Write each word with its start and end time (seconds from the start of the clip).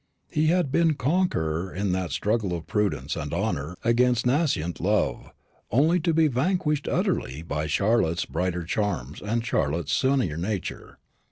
He 0.31 0.47
had 0.47 0.71
been 0.71 0.95
conqueror 0.95 1.71
in 1.71 1.91
that 1.91 2.09
struggle 2.09 2.55
of 2.55 2.65
prudence 2.65 3.15
and 3.15 3.31
honour 3.31 3.75
against 3.83 4.25
nascent 4.25 4.79
love, 4.79 5.29
only 5.69 5.99
to 5.99 6.11
be 6.11 6.27
vanquished 6.27 6.87
utterly 6.87 7.43
by 7.43 7.67
Charlotte's 7.67 8.25
brighter 8.25 8.63
charms 8.63 9.21
and 9.21 9.45
Charlotte's 9.45 9.93
sunnier 9.93 10.37
nature. 10.37 10.97